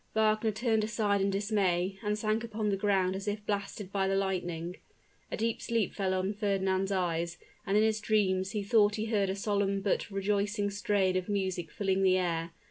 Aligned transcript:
Wagner 0.15 0.49
turned 0.49 0.83
aside 0.83 1.21
in 1.21 1.29
dismay, 1.29 1.99
and 2.01 2.17
sank 2.17 2.43
upon 2.43 2.69
the 2.69 2.75
ground 2.75 3.15
as 3.15 3.27
if 3.27 3.45
blasted 3.45 3.91
by 3.91 4.07
the 4.07 4.15
lightning. 4.15 4.77
A 5.31 5.37
deep 5.37 5.61
sleep 5.61 5.93
fell 5.93 6.15
on 6.15 6.33
Fernand's 6.33 6.91
eyes, 6.91 7.37
and 7.67 7.77
in 7.77 7.83
his 7.83 8.01
dreams 8.01 8.49
he 8.53 8.63
thought 8.63 8.95
he 8.95 9.05
heard 9.05 9.29
a 9.29 9.35
solemn 9.35 9.79
but 9.79 10.09
rejoicing 10.09 10.71
strain 10.71 11.15
of 11.17 11.29
music 11.29 11.69
filling 11.71 12.01
the 12.01 12.17
air. 12.17 12.49